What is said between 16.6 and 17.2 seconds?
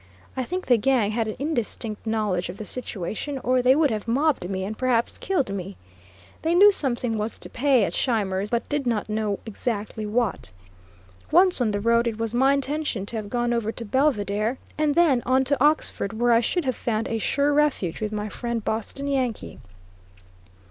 have found a